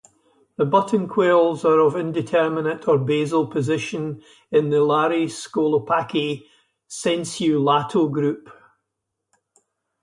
[0.55, 6.47] The buttonquails are of indeterminate or basal position in the Lari-Scolopaci
[6.87, 8.49] "sensu lato" group.